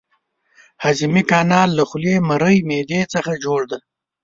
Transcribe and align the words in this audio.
هضمي 0.83 1.23
کانال 1.31 1.69
له 1.77 1.83
خولې، 1.89 2.15
مرۍ، 2.29 2.57
معدې 2.69 3.01
څخه 3.13 3.31
جوړ 3.43 3.61
دی. 3.71 3.79